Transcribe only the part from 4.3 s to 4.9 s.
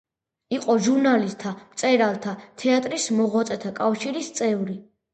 წევრი.